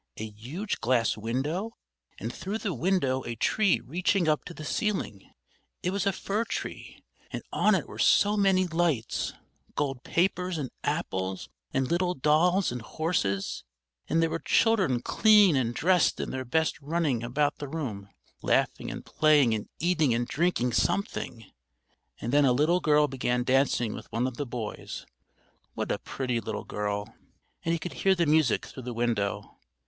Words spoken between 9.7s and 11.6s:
gold papers and apples